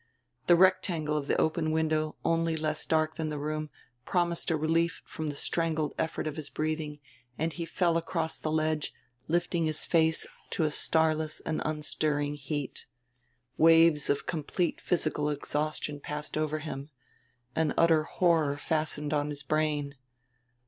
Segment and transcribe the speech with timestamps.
[0.47, 3.69] The rectangle of the open window, only less dark than the room,
[4.03, 6.99] promised a relief from the strangled effort of his breathing,
[7.37, 8.95] and he fell across the ledge,
[9.27, 12.87] lifting his face to a starless and unstirring heat.
[13.59, 16.89] Waves of complete physical exhaustion passed over him.
[17.55, 19.95] An utter horror fastened on his brain.